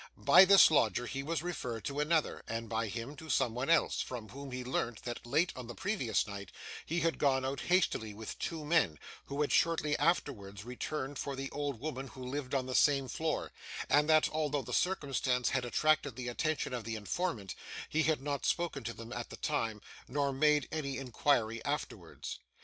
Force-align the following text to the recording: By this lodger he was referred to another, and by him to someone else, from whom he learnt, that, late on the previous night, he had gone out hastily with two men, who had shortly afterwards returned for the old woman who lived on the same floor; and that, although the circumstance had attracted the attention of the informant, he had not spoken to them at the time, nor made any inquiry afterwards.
By 0.17 0.45
this 0.45 0.71
lodger 0.71 1.05
he 1.05 1.21
was 1.21 1.43
referred 1.43 1.85
to 1.85 1.99
another, 1.99 2.41
and 2.47 2.67
by 2.67 2.87
him 2.87 3.15
to 3.17 3.29
someone 3.29 3.69
else, 3.69 4.01
from 4.01 4.29
whom 4.29 4.49
he 4.51 4.63
learnt, 4.63 5.03
that, 5.03 5.27
late 5.27 5.53
on 5.55 5.67
the 5.67 5.75
previous 5.75 6.25
night, 6.25 6.51
he 6.87 7.01
had 7.01 7.19
gone 7.19 7.45
out 7.45 7.59
hastily 7.59 8.11
with 8.11 8.39
two 8.39 8.65
men, 8.65 8.97
who 9.25 9.41
had 9.41 9.51
shortly 9.51 9.95
afterwards 9.99 10.65
returned 10.65 11.19
for 11.19 11.35
the 11.35 11.51
old 11.51 11.79
woman 11.79 12.07
who 12.07 12.23
lived 12.23 12.55
on 12.55 12.65
the 12.65 12.73
same 12.73 13.07
floor; 13.09 13.51
and 13.91 14.09
that, 14.09 14.27
although 14.31 14.63
the 14.63 14.73
circumstance 14.73 15.49
had 15.49 15.65
attracted 15.65 16.15
the 16.15 16.29
attention 16.29 16.73
of 16.73 16.83
the 16.83 16.95
informant, 16.95 17.53
he 17.87 18.01
had 18.01 18.23
not 18.23 18.43
spoken 18.43 18.83
to 18.83 18.93
them 18.95 19.13
at 19.13 19.29
the 19.29 19.37
time, 19.37 19.81
nor 20.07 20.33
made 20.33 20.67
any 20.71 20.97
inquiry 20.97 21.63
afterwards. 21.63 22.39